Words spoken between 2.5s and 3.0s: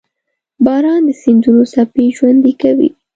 کوي.